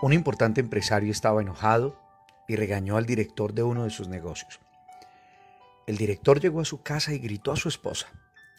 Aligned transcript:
Un 0.00 0.12
importante 0.12 0.60
empresario 0.60 1.10
estaba 1.10 1.42
enojado 1.42 2.00
y 2.46 2.54
regañó 2.54 2.96
al 2.96 3.04
director 3.04 3.52
de 3.52 3.64
uno 3.64 3.82
de 3.82 3.90
sus 3.90 4.06
negocios. 4.06 4.60
El 5.88 5.96
director 5.96 6.38
llegó 6.38 6.60
a 6.60 6.64
su 6.64 6.82
casa 6.82 7.12
y 7.12 7.18
gritó 7.18 7.50
a 7.50 7.56
su 7.56 7.68
esposa, 7.68 8.06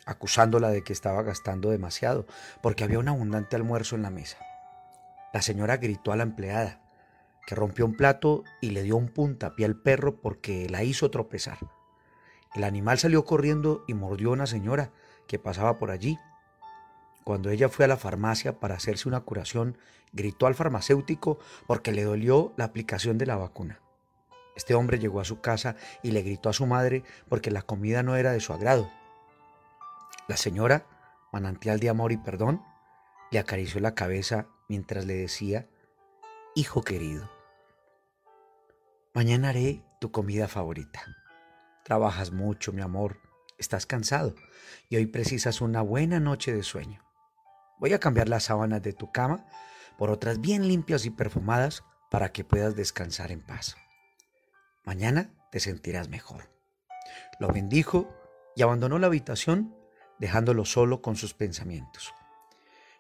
acusándola 0.06 0.70
de 0.70 0.84
que 0.84 0.92
estaba 0.92 1.24
gastando 1.24 1.70
demasiado 1.70 2.26
porque 2.62 2.84
había 2.84 3.00
un 3.00 3.08
abundante 3.08 3.56
almuerzo 3.56 3.96
en 3.96 4.02
la 4.02 4.10
mesa. 4.10 4.38
La 5.32 5.42
señora 5.42 5.78
gritó 5.78 6.12
a 6.12 6.18
la 6.18 6.24
empleada, 6.24 6.82
que 7.48 7.56
rompió 7.56 7.86
un 7.86 7.96
plato 7.96 8.44
y 8.60 8.72
le 8.72 8.84
dio 8.84 8.98
un 8.98 9.08
puntapié 9.08 9.66
al 9.66 9.78
perro 9.78 10.20
porque 10.20 10.68
la 10.70 10.84
hizo 10.84 11.10
tropezar. 11.10 11.60
El 12.54 12.66
animal 12.66 13.00
salió 13.00 13.24
corriendo 13.24 13.86
y 13.88 13.94
mordió 13.94 14.32
a 14.32 14.34
una 14.34 14.48
señora 14.48 14.92
que 15.26 15.40
pasaba 15.40 15.80
por 15.80 15.90
allí. 15.90 16.18
Cuando 17.30 17.52
ella 17.52 17.70
fue 17.70 17.86
a 17.86 17.88
la 17.88 17.96
farmacia 17.96 18.60
para 18.60 18.74
hacerse 18.74 19.08
una 19.08 19.20
curación, 19.20 19.78
gritó 20.14 20.48
al 20.48 20.56
farmacéutico 20.56 21.38
porque 21.68 21.92
le 21.92 22.04
dolió 22.04 22.54
la 22.58 22.66
aplicación 22.66 23.20
de 23.20 23.28
la 23.28 23.36
vacuna. 23.36 23.82
Este 24.56 24.74
hombre 24.74 24.98
llegó 24.98 25.20
a 25.20 25.26
su 25.26 25.40
casa 25.40 25.76
y 26.02 26.10
le 26.10 26.24
gritó 26.24 26.50
a 26.50 26.54
su 26.54 26.66
madre 26.66 27.04
porque 27.28 27.52
la 27.52 27.62
comida 27.62 28.02
no 28.02 28.16
era 28.16 28.32
de 28.32 28.40
su 28.40 28.52
agrado. 28.52 28.90
La 30.28 30.38
señora, 30.38 30.88
manantial 31.32 31.80
de 31.80 31.90
amor 31.90 32.12
y 32.12 32.18
perdón, 32.18 32.64
le 33.30 33.38
acarició 33.38 33.80
la 33.80 33.94
cabeza 33.94 34.48
mientras 34.68 35.06
le 35.06 35.14
decía, 35.14 35.68
Hijo 36.56 36.82
querido, 36.82 37.30
mañana 39.14 39.50
haré 39.50 39.84
tu 40.02 40.12
comida 40.12 40.48
favorita. 40.48 41.04
Trabajas 41.84 42.32
mucho, 42.32 42.74
mi 42.74 42.82
amor, 42.82 43.18
estás 43.60 43.86
cansado 43.86 44.34
y 44.90 44.96
hoy 44.96 45.06
precisas 45.06 45.62
una 45.62 45.84
buena 45.84 46.20
noche 46.20 46.52
de 46.52 46.64
sueño. 46.64 47.08
Voy 47.80 47.94
a 47.94 48.00
cambiar 48.00 48.28
las 48.30 48.44
sábanas 48.44 48.82
de 48.82 48.94
tu 48.94 49.12
cama 49.12 49.46
por 49.98 50.12
otras 50.12 50.42
bien 50.42 50.68
limpias 50.68 51.06
y 51.06 51.10
perfumadas 51.10 51.84
para 52.12 52.32
que 52.32 52.44
puedas 52.44 52.76
descansar 52.76 53.32
en 53.32 53.42
paz. 53.42 53.76
Mañana 54.86 55.32
te 55.52 55.60
sentirás 55.60 56.10
mejor. 56.10 56.50
Lo 57.40 57.48
bendijo 57.48 58.14
y 58.56 58.62
abandonó 58.62 59.00
la 59.00 59.08
habitación 59.08 59.76
dejándolo 60.20 60.66
solo 60.66 61.02
con 61.02 61.16
sus 61.16 61.34
pensamientos. 61.34 62.14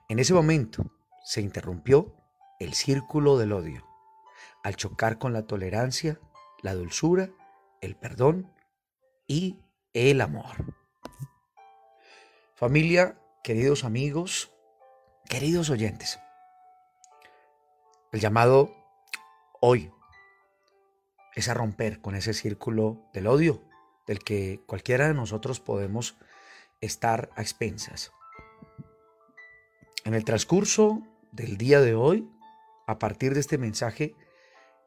En 0.08 0.20
ese 0.20 0.34
momento 0.34 0.92
se 1.24 1.42
interrumpió 1.42 2.16
el 2.60 2.74
círculo 2.74 3.38
del 3.38 3.54
odio, 3.54 3.86
al 4.64 4.76
chocar 4.76 5.20
con 5.20 5.34
la 5.34 5.46
tolerancia, 5.46 6.20
la 6.62 6.74
dulzura, 6.74 7.30
el 7.82 7.96
perdón 7.96 8.52
y 9.28 9.60
el 9.94 10.22
amor. 10.22 10.76
Familia, 12.56 13.20
queridos 13.44 13.84
amigos, 13.84 14.52
queridos 15.30 15.70
oyentes, 15.70 16.20
el 18.12 18.20
llamado 18.20 18.76
hoy 19.62 19.94
es 21.36 21.48
a 21.50 21.54
romper 21.54 22.02
con 22.02 22.16
ese 22.16 22.34
círculo 22.34 23.08
del 23.14 23.28
odio 23.28 23.62
del 24.08 24.20
que 24.20 24.60
cualquiera 24.66 25.08
de 25.08 25.14
nosotros 25.14 25.60
podemos 25.60 26.18
estar 26.82 27.30
a 27.36 27.42
expensas. 27.42 28.12
En 30.04 30.16
el 30.16 30.26
transcurso 30.26 31.04
del 31.32 31.58
día 31.58 31.80
de 31.80 31.94
hoy, 31.94 32.28
a 32.88 32.98
partir 32.98 33.36
de 33.36 33.42
este 33.42 33.60
mensaje, 33.60 34.16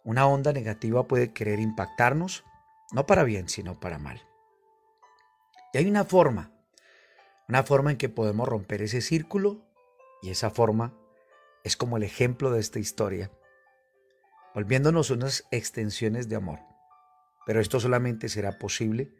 una 0.02 0.26
onda 0.26 0.52
negativa 0.52 1.06
puede 1.06 1.32
querer 1.32 1.60
impactarnos, 1.60 2.42
no 2.90 3.06
para 3.06 3.22
bien, 3.22 3.48
sino 3.48 3.78
para 3.78 4.00
mal. 4.00 4.20
Y 5.72 5.78
hay 5.78 5.88
una 5.88 6.04
forma, 6.04 6.50
una 7.48 7.62
forma 7.62 7.92
en 7.92 7.96
que 7.96 8.08
podemos 8.08 8.48
romper 8.48 8.82
ese 8.82 9.02
círculo 9.02 9.71
y 10.22 10.30
esa 10.30 10.50
forma 10.50 10.94
es 11.64 11.76
como 11.76 11.96
el 11.96 12.04
ejemplo 12.04 12.50
de 12.50 12.60
esta 12.60 12.78
historia, 12.78 13.30
volviéndonos 14.54 15.10
unas 15.10 15.44
extensiones 15.50 16.28
de 16.28 16.36
amor. 16.36 16.60
Pero 17.44 17.60
esto 17.60 17.80
solamente 17.80 18.28
será 18.28 18.58
posible 18.58 19.12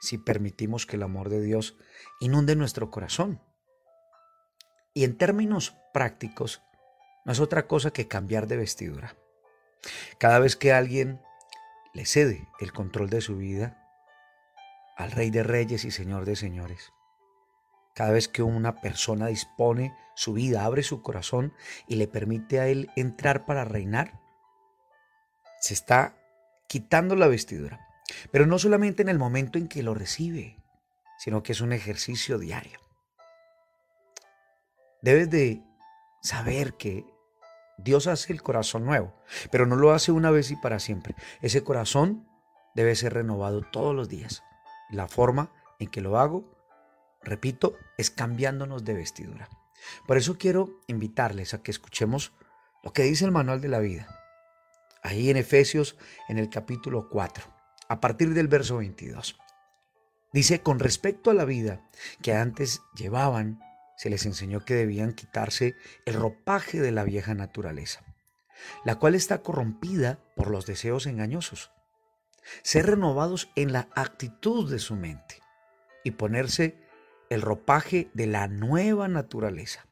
si 0.00 0.18
permitimos 0.18 0.86
que 0.86 0.96
el 0.96 1.02
amor 1.02 1.28
de 1.28 1.40
Dios 1.40 1.76
inunde 2.20 2.56
nuestro 2.56 2.90
corazón. 2.90 3.40
Y 4.92 5.04
en 5.04 5.16
términos 5.16 5.76
prácticos, 5.92 6.62
no 7.24 7.32
es 7.32 7.40
otra 7.40 7.66
cosa 7.66 7.90
que 7.90 8.08
cambiar 8.08 8.46
de 8.46 8.56
vestidura. 8.56 9.16
Cada 10.18 10.38
vez 10.38 10.56
que 10.56 10.72
alguien 10.72 11.20
le 11.94 12.04
cede 12.04 12.48
el 12.60 12.72
control 12.72 13.08
de 13.08 13.20
su 13.20 13.36
vida 13.36 13.76
al 14.96 15.10
Rey 15.10 15.30
de 15.30 15.42
Reyes 15.42 15.84
y 15.84 15.90
Señor 15.90 16.24
de 16.24 16.36
Señores, 16.36 16.92
cada 17.94 18.12
vez 18.12 18.28
que 18.28 18.42
una 18.42 18.80
persona 18.80 19.26
dispone 19.26 19.94
su 20.14 20.32
vida, 20.34 20.64
abre 20.64 20.82
su 20.82 21.02
corazón 21.02 21.52
y 21.88 21.96
le 21.96 22.08
permite 22.08 22.60
a 22.60 22.66
Él 22.66 22.90
entrar 22.96 23.46
para 23.46 23.64
reinar, 23.64 24.20
se 25.60 25.74
está 25.74 26.16
quitando 26.68 27.16
la 27.16 27.28
vestidura. 27.28 27.86
Pero 28.30 28.46
no 28.46 28.58
solamente 28.58 29.02
en 29.02 29.08
el 29.08 29.18
momento 29.18 29.58
en 29.58 29.68
que 29.68 29.82
lo 29.82 29.94
recibe, 29.94 30.56
sino 31.18 31.42
que 31.42 31.52
es 31.52 31.60
un 31.60 31.72
ejercicio 31.72 32.38
diario. 32.38 32.80
Debes 35.02 35.30
de 35.30 35.62
saber 36.22 36.74
que 36.74 37.04
Dios 37.78 38.06
hace 38.06 38.32
el 38.32 38.42
corazón 38.42 38.84
nuevo, 38.84 39.14
pero 39.50 39.66
no 39.66 39.76
lo 39.76 39.92
hace 39.92 40.12
una 40.12 40.30
vez 40.30 40.50
y 40.50 40.56
para 40.56 40.78
siempre. 40.78 41.14
Ese 41.40 41.64
corazón 41.64 42.28
debe 42.74 42.94
ser 42.94 43.14
renovado 43.14 43.62
todos 43.62 43.94
los 43.94 44.08
días. 44.08 44.42
La 44.90 45.08
forma 45.08 45.52
en 45.78 45.88
que 45.88 46.00
lo 46.00 46.18
hago, 46.18 46.59
repito, 47.22 47.76
es 47.98 48.10
cambiándonos 48.10 48.84
de 48.84 48.94
vestidura. 48.94 49.48
Por 50.06 50.16
eso 50.16 50.38
quiero 50.38 50.80
invitarles 50.86 51.54
a 51.54 51.62
que 51.62 51.70
escuchemos 51.70 52.32
lo 52.82 52.92
que 52.92 53.02
dice 53.02 53.24
el 53.24 53.32
manual 53.32 53.60
de 53.60 53.68
la 53.68 53.78
vida. 53.78 54.08
Ahí 55.02 55.30
en 55.30 55.36
Efesios, 55.36 55.96
en 56.28 56.38
el 56.38 56.50
capítulo 56.50 57.08
4, 57.08 57.44
a 57.88 58.00
partir 58.00 58.34
del 58.34 58.48
verso 58.48 58.78
22. 58.78 59.38
Dice, 60.32 60.62
con 60.62 60.78
respecto 60.78 61.30
a 61.30 61.34
la 61.34 61.44
vida 61.44 61.82
que 62.22 62.34
antes 62.34 62.82
llevaban, 62.94 63.60
se 63.96 64.10
les 64.10 64.24
enseñó 64.26 64.64
que 64.64 64.74
debían 64.74 65.12
quitarse 65.12 65.76
el 66.06 66.14
ropaje 66.14 66.80
de 66.80 66.92
la 66.92 67.04
vieja 67.04 67.34
naturaleza, 67.34 68.02
la 68.84 68.96
cual 68.96 69.14
está 69.14 69.42
corrompida 69.42 70.20
por 70.36 70.50
los 70.50 70.66
deseos 70.66 71.06
engañosos. 71.06 71.70
Ser 72.62 72.86
renovados 72.86 73.50
en 73.56 73.72
la 73.72 73.88
actitud 73.94 74.70
de 74.70 74.78
su 74.78 74.96
mente 74.96 75.42
y 76.04 76.12
ponerse 76.12 76.80
el 77.30 77.42
ropaje 77.42 78.10
de 78.12 78.26
la 78.26 78.48
nueva 78.48 79.08
naturaleza, 79.08 79.86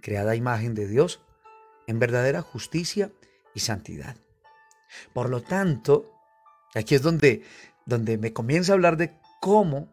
creada 0.00 0.32
a 0.32 0.36
imagen 0.36 0.74
de 0.74 0.86
Dios 0.86 1.20
en 1.86 1.98
verdadera 1.98 2.42
justicia 2.42 3.10
y 3.54 3.60
santidad. 3.60 4.16
Por 5.12 5.30
lo 5.30 5.42
tanto, 5.42 6.12
aquí 6.74 6.94
es 6.94 7.02
donde, 7.02 7.42
donde 7.86 8.18
me 8.18 8.32
comienza 8.32 8.72
a 8.72 8.74
hablar 8.74 8.96
de 8.96 9.18
cómo 9.40 9.92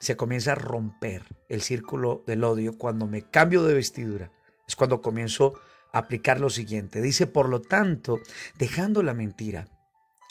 se 0.00 0.16
comienza 0.16 0.52
a 0.52 0.56
romper 0.56 1.22
el 1.48 1.62
círculo 1.62 2.24
del 2.26 2.42
odio 2.42 2.76
cuando 2.76 3.06
me 3.06 3.22
cambio 3.22 3.62
de 3.62 3.74
vestidura. 3.74 4.32
Es 4.66 4.74
cuando 4.74 5.02
comienzo 5.02 5.60
a 5.92 5.98
aplicar 5.98 6.40
lo 6.40 6.50
siguiente. 6.50 7.00
Dice, 7.00 7.26
por 7.26 7.48
lo 7.48 7.60
tanto, 7.60 8.18
dejando 8.58 9.02
la 9.02 9.14
mentira, 9.14 9.68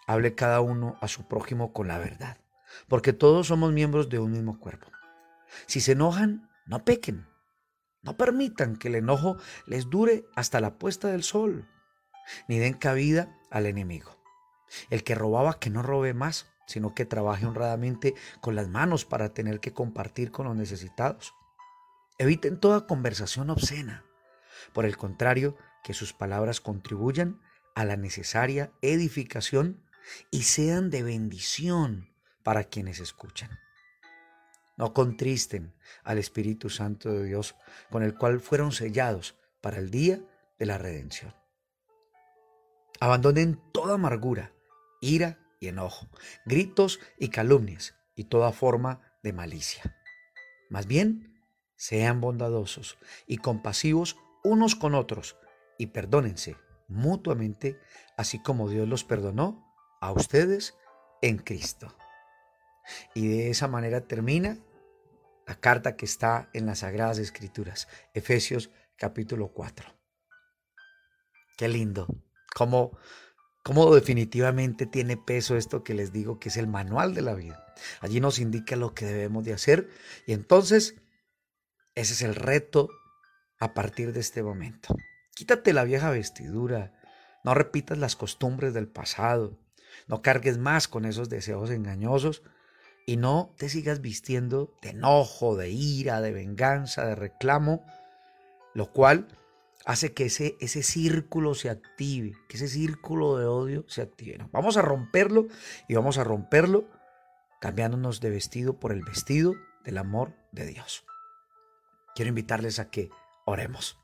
hable 0.08 0.34
cada 0.36 0.60
uno 0.60 0.98
a 1.02 1.08
su 1.08 1.28
prójimo 1.28 1.72
con 1.72 1.88
la 1.88 2.00
verdad, 2.00 2.38
porque 2.88 3.14
todos 3.14 3.48
somos 3.48 3.72
miembros 3.72 4.10
de 4.10 4.20
un 4.20 4.32
mismo 4.32 4.60
cuerpo. 4.60 4.88
Si 5.66 5.82
se 5.82 5.94
enojan, 5.94 6.50
no 6.66 6.84
pequen. 6.86 7.28
No 8.02 8.18
permitan 8.18 8.78
que 8.78 8.88
el 8.88 8.96
enojo 8.96 9.38
les 9.66 9.90
dure 9.90 10.26
hasta 10.36 10.62
la 10.62 10.78
puesta 10.78 11.10
del 11.10 11.24
sol, 11.24 11.68
ni 12.48 12.60
den 12.60 12.74
cabida 12.74 13.38
al 13.52 13.66
enemigo. 13.66 14.18
El 14.90 15.04
que 15.04 15.16
robaba, 15.16 15.60
que 15.60 15.70
no 15.70 15.82
robe 15.82 16.14
más 16.14 16.48
sino 16.70 16.94
que 16.94 17.04
trabaje 17.04 17.48
honradamente 17.48 18.14
con 18.42 18.54
las 18.54 18.70
manos 18.70 19.04
para 19.04 19.34
tener 19.34 19.60
que 19.60 19.74
compartir 19.74 20.30
con 20.30 20.46
los 20.46 20.56
necesitados. 20.56 21.34
Eviten 22.20 22.60
toda 22.60 22.86
conversación 22.86 23.50
obscena. 23.50 24.06
Por 24.72 24.86
el 24.86 24.96
contrario, 24.96 25.58
que 25.84 25.96
sus 25.96 26.14
palabras 26.14 26.62
contribuyan 26.62 27.42
a 27.74 27.86
la 27.86 27.98
necesaria 27.98 28.72
edificación 28.84 29.84
y 30.30 30.44
sean 30.44 30.92
de 30.92 31.02
bendición 31.02 32.14
para 32.44 32.66
quienes 32.66 33.00
escuchan. 33.00 33.50
No 34.80 34.94
contristen 34.94 35.74
al 36.06 36.20
Espíritu 36.20 36.70
Santo 36.70 37.12
de 37.12 37.26
Dios, 37.26 37.56
con 37.90 38.02
el 38.02 38.16
cual 38.16 38.40
fueron 38.40 38.72
sellados 38.72 39.36
para 39.60 39.78
el 39.78 39.92
día 39.92 40.22
de 40.58 40.66
la 40.66 40.78
redención. 40.78 41.36
Abandonen 43.02 43.60
toda 43.74 43.96
amargura, 43.96 44.54
ira 45.02 45.38
y 45.60 45.68
enojo, 45.68 46.08
gritos 46.46 47.02
y 47.18 47.28
calumnias 47.28 47.96
y 48.16 48.24
toda 48.24 48.54
forma 48.54 49.02
de 49.22 49.34
malicia. 49.34 49.98
Más 50.70 50.88
bien, 50.88 51.44
sean 51.76 52.22
bondadosos 52.22 52.98
y 53.28 53.36
compasivos 53.36 54.16
unos 54.46 54.76
con 54.76 54.96
otros 54.96 55.36
y 55.78 55.88
perdónense 55.88 56.56
mutuamente, 56.88 57.82
así 58.16 58.42
como 58.42 58.70
Dios 58.70 58.88
los 58.88 59.04
perdonó 59.04 59.76
a 60.00 60.14
ustedes 60.14 60.78
en 61.22 61.38
Cristo. 61.38 61.94
Y 63.14 63.28
de 63.28 63.50
esa 63.50 63.68
manera 63.68 64.08
termina 64.08 64.58
la 65.50 65.56
carta 65.56 65.96
que 65.96 66.06
está 66.06 66.48
en 66.54 66.68
las 66.68 66.80
Sagradas 66.80 67.18
Escrituras, 67.18 67.88
Efesios 68.14 68.70
capítulo 68.98 69.48
4. 69.48 69.92
Qué 71.58 71.68
lindo 71.68 72.06
cómo, 72.54 72.96
cómo 73.64 73.96
definitivamente 73.96 74.86
tiene 74.86 75.18
peso 75.18 75.58
esto 75.58 75.84
que 75.84 75.96
les 75.96 76.14
digo 76.14 76.40
que 76.40 76.50
es 76.50 76.58
el 76.58 76.68
manual 76.68 77.16
de 77.16 77.24
la 77.24 77.34
vida. 77.34 77.66
Allí 78.00 78.20
nos 78.20 78.38
indica 78.38 78.76
lo 78.76 78.94
que 78.94 79.06
debemos 79.08 79.44
de 79.44 79.54
hacer 79.54 79.90
y 80.28 80.34
entonces 80.34 81.02
ese 81.96 82.14
es 82.14 82.22
el 82.22 82.36
reto 82.36 82.88
a 83.60 83.74
partir 83.74 84.14
de 84.14 84.20
este 84.20 84.44
momento. 84.44 84.96
Quítate 85.34 85.74
la 85.74 85.84
vieja 85.84 86.12
vestidura, 86.12 86.94
no 87.44 87.56
repitas 87.56 87.98
las 87.98 88.16
costumbres 88.16 88.76
del 88.76 88.88
pasado, 88.88 89.60
no 90.06 90.22
cargues 90.22 90.60
más 90.60 90.88
con 90.88 91.06
esos 91.06 91.28
deseos 91.28 91.72
engañosos 91.72 92.44
y 93.10 93.18
no 93.18 93.56
te 93.58 93.70
sigas 93.70 94.02
vistiendo 94.02 94.72
de 94.84 94.90
enojo, 94.90 95.56
de 95.56 95.72
ira, 95.72 96.22
de 96.22 96.32
venganza, 96.32 97.08
de 97.08 97.16
reclamo, 97.16 97.84
lo 98.76 98.94
cual 98.94 99.28
hace 99.84 100.14
que 100.14 100.26
ese, 100.26 100.58
ese 100.60 100.84
círculo 100.84 101.56
se 101.56 101.72
active, 101.72 102.34
que 102.48 102.58
ese 102.58 102.68
círculo 102.68 103.40
de 103.40 103.48
odio 103.48 103.84
se 103.88 104.04
active. 104.04 104.38
vamos 104.52 104.78
a 104.78 104.84
romperlo 104.84 105.48
y 105.88 105.96
vamos 105.96 106.20
a 106.20 106.24
romperlo 106.24 106.86
cambiándonos 107.60 108.20
de 108.20 108.30
vestido 108.30 108.80
por 108.80 108.92
el 108.92 109.02
vestido 109.04 109.56
del 109.84 109.98
amor 109.98 110.36
de 110.52 110.68
Dios. 110.68 111.04
Quiero 112.14 112.30
invitarles 112.30 112.78
a 112.78 112.92
que 112.92 113.10
oremos. 113.44 113.98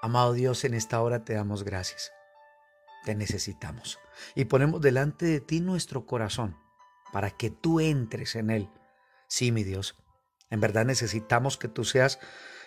Amado 0.00 0.32
Dios, 0.32 0.64
en 0.64 0.72
esta 0.72 1.02
hora 1.02 1.26
te 1.26 1.34
damos 1.34 1.62
gracias. 1.62 2.10
Te 3.04 3.14
necesitamos. 3.14 3.98
Y 4.34 4.46
ponemos 4.46 4.80
delante 4.80 5.26
de 5.26 5.40
ti 5.40 5.60
nuestro 5.60 6.06
corazón 6.06 6.56
para 7.12 7.30
que 7.30 7.50
tú 7.50 7.80
entres 7.80 8.36
en 8.36 8.50
él. 8.50 8.70
Sí, 9.28 9.52
mi 9.52 9.64
Dios. 9.64 9.96
En 10.50 10.60
verdad 10.60 10.84
necesitamos 10.84 11.56
que 11.56 11.68
tú 11.68 11.84
seas 11.84 12.18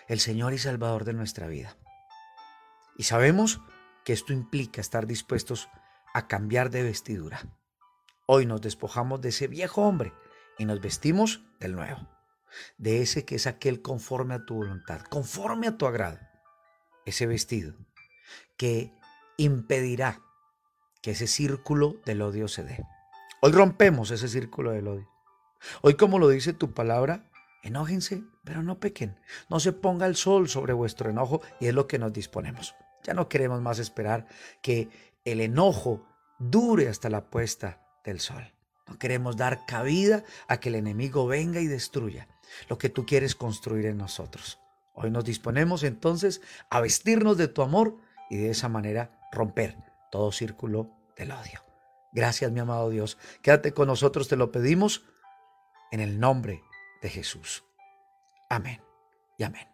el 0.08 0.20
Señor 0.20 0.52
y 0.52 0.58
Salvador 0.58 1.04
de 1.04 1.12
nuestra 1.12 1.46
vida. 1.46 1.76
Y 2.96 3.04
sabemos 3.04 3.60
que 4.04 4.12
esto 4.12 4.32
implica 4.32 4.80
estar 4.80 5.06
dispuestos 5.06 5.68
a 6.12 6.26
cambiar 6.26 6.70
de 6.70 6.82
vestidura. 6.82 7.40
Hoy 8.26 8.46
nos 8.46 8.60
despojamos 8.60 9.20
de 9.20 9.30
ese 9.30 9.46
viejo 9.46 9.82
hombre 9.82 10.12
y 10.58 10.64
nos 10.64 10.80
vestimos 10.80 11.42
del 11.58 11.74
nuevo, 11.74 12.08
de 12.78 13.02
ese 13.02 13.24
que 13.24 13.36
es 13.36 13.46
aquel 13.46 13.82
conforme 13.82 14.34
a 14.34 14.44
tu 14.44 14.56
voluntad, 14.56 15.00
conforme 15.02 15.66
a 15.68 15.76
tu 15.76 15.86
agrado. 15.86 16.18
Ese 17.06 17.26
vestido 17.26 17.74
que 18.56 18.92
impedirá 19.36 20.20
que 21.02 21.12
ese 21.12 21.26
círculo 21.26 22.00
del 22.04 22.20
odio 22.22 22.46
se 22.46 22.62
dé. 22.62 22.84
Hoy 23.42 23.52
rompemos 23.52 24.10
ese 24.10 24.28
círculo 24.28 24.72
del 24.72 24.86
odio. 24.86 25.08
Hoy, 25.80 25.94
como 25.94 26.18
lo 26.18 26.28
dice 26.28 26.52
tu 26.52 26.74
palabra, 26.74 27.30
enójense, 27.62 28.22
pero 28.44 28.62
no 28.62 28.78
pequen. 28.78 29.18
No 29.48 29.60
se 29.60 29.72
ponga 29.72 30.04
el 30.04 30.14
sol 30.14 30.50
sobre 30.50 30.74
vuestro 30.74 31.08
enojo 31.08 31.40
y 31.58 31.66
es 31.66 31.74
lo 31.74 31.86
que 31.86 31.98
nos 31.98 32.12
disponemos. 32.12 32.74
Ya 33.02 33.14
no 33.14 33.30
queremos 33.30 33.62
más 33.62 33.78
esperar 33.78 34.26
que 34.60 34.90
el 35.24 35.40
enojo 35.40 36.06
dure 36.38 36.88
hasta 36.88 37.08
la 37.08 37.30
puesta 37.30 37.80
del 38.04 38.20
sol. 38.20 38.52
No 38.86 38.98
queremos 38.98 39.38
dar 39.38 39.64
cabida 39.64 40.22
a 40.46 40.60
que 40.60 40.68
el 40.68 40.74
enemigo 40.74 41.26
venga 41.26 41.60
y 41.60 41.66
destruya 41.66 42.28
lo 42.68 42.76
que 42.76 42.90
tú 42.90 43.06
quieres 43.06 43.34
construir 43.34 43.86
en 43.86 43.96
nosotros. 43.96 44.58
Hoy 44.92 45.10
nos 45.10 45.24
disponemos 45.24 45.82
entonces 45.82 46.42
a 46.68 46.82
vestirnos 46.82 47.38
de 47.38 47.48
tu 47.48 47.62
amor 47.62 47.96
y 48.28 48.36
de 48.36 48.50
esa 48.50 48.68
manera 48.68 49.18
romper 49.32 49.78
todo 50.10 50.30
círculo 50.30 50.90
del 51.16 51.32
odio. 51.32 51.69
Gracias, 52.12 52.50
mi 52.50 52.58
amado 52.60 52.90
Dios. 52.90 53.18
Quédate 53.42 53.72
con 53.72 53.88
nosotros, 53.88 54.28
te 54.28 54.36
lo 54.36 54.50
pedimos 54.50 55.04
en 55.90 56.00
el 56.00 56.18
nombre 56.18 56.64
de 57.02 57.08
Jesús. 57.08 57.64
Amén 58.48 58.82
y 59.38 59.44
amén. 59.44 59.68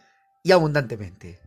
y 0.44 0.52
abundantemente. 0.52 1.40